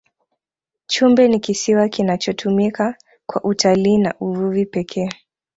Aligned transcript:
chumbe 0.87 1.27
ni 1.27 1.39
kisiwa 1.39 1.89
kinachotumika 1.89 2.95
kwa 3.25 3.43
utalii 3.43 3.97
na 3.97 4.13
uvuvi 4.19 4.65
pekee 4.65 5.09